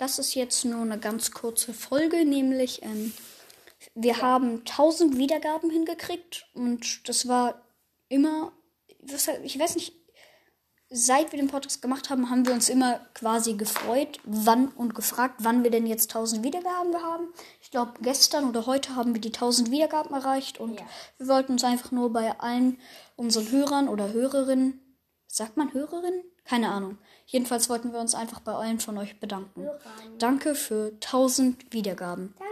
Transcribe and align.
das 0.00 0.18
ist 0.18 0.34
jetzt 0.34 0.64
nur 0.64 0.80
eine 0.80 0.98
ganz 0.98 1.30
kurze 1.30 1.74
Folge, 1.74 2.24
nämlich 2.24 2.82
ähm, 2.82 3.12
wir 3.94 4.14
ja. 4.14 4.22
haben 4.22 4.60
1000 4.60 5.18
Wiedergaben 5.18 5.70
hingekriegt 5.70 6.46
und 6.54 7.08
das 7.08 7.28
war 7.28 7.60
immer, 8.08 8.52
ich 9.42 9.58
weiß 9.58 9.74
nicht, 9.76 9.94
seit 10.88 11.30
wir 11.32 11.38
den 11.38 11.48
Podcast 11.48 11.82
gemacht 11.82 12.10
haben, 12.10 12.30
haben 12.30 12.46
wir 12.46 12.52
uns 12.52 12.68
immer 12.68 13.00
quasi 13.14 13.54
gefreut, 13.54 14.18
wann 14.24 14.68
und 14.68 14.94
gefragt, 14.94 15.36
wann 15.38 15.62
wir 15.62 15.70
denn 15.70 15.86
jetzt 15.86 16.10
1000 16.10 16.42
Wiedergaben 16.42 16.94
haben. 17.00 17.28
Ich 17.62 17.70
glaube, 17.70 17.92
gestern 18.00 18.48
oder 18.48 18.66
heute 18.66 18.96
haben 18.96 19.14
wir 19.14 19.20
die 19.20 19.28
1000 19.28 19.70
Wiedergaben 19.70 20.14
erreicht 20.14 20.58
und 20.58 20.80
ja. 20.80 20.86
wir 21.18 21.28
wollten 21.28 21.52
uns 21.52 21.64
einfach 21.64 21.92
nur 21.92 22.12
bei 22.12 22.38
allen 22.40 22.78
unseren 23.16 23.50
Hörern 23.50 23.88
oder 23.88 24.12
Hörerinnen, 24.12 24.80
sagt 25.32 25.56
man 25.56 25.72
Hörerinnen? 25.72 26.24
Keine 26.44 26.70
Ahnung. 26.70 26.98
Jedenfalls 27.26 27.68
wollten 27.68 27.92
wir 27.92 28.00
uns 28.00 28.14
einfach 28.14 28.40
bei 28.40 28.52
allen 28.52 28.80
von 28.80 28.98
euch 28.98 29.20
bedanken. 29.20 29.68
Danke 30.18 30.54
für 30.54 30.92
1000 30.94 31.72
Wiedergaben. 31.72 32.34
Danke. 32.38 32.49